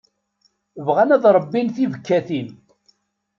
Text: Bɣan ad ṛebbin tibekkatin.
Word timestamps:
Bɣan 0.85 1.13
ad 1.15 1.23
ṛebbin 1.35 1.67
tibekkatin. 1.75 2.49